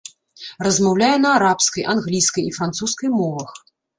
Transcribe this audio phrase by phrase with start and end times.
[0.67, 3.51] Размаўляе на арабскай, англійскай і французскай мовах.